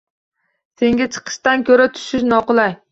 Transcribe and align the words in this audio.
Senga 0.83 1.09
chiqishdan 1.17 1.67
ko’ra 1.69 1.91
tushish 1.97 2.29
noqulay. 2.35 2.77